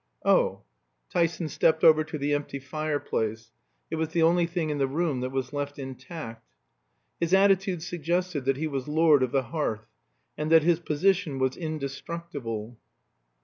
"Oh" 0.25 0.61
Tyson 1.13 1.47
stepped 1.47 1.83
over 1.83 2.03
to 2.03 2.17
the 2.17 2.33
empty 2.33 2.57
fireplace. 2.57 3.51
It 3.91 3.97
was 3.97 4.07
the 4.09 4.23
only 4.23 4.47
thing 4.47 4.71
in 4.71 4.79
the 4.79 4.87
room 4.87 5.19
that 5.19 5.29
was 5.29 5.53
left 5.53 5.77
intact. 5.77 6.43
His 7.19 7.35
attitude 7.35 7.83
suggested 7.83 8.45
that 8.45 8.57
he 8.57 8.65
was 8.65 8.87
lord 8.87 9.21
of 9.21 9.31
the 9.31 9.43
hearth, 9.43 9.85
and 10.39 10.51
that 10.51 10.63
his 10.63 10.79
position 10.79 11.37
was 11.37 11.55
indestructible. 11.55 12.79